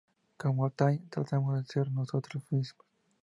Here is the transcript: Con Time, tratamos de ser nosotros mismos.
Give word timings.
Con 0.35 0.57
Time, 0.71 1.05
tratamos 1.11 1.55
de 1.59 1.63
ser 1.63 1.91
nosotros 1.91 2.41
mismos. 2.49 2.87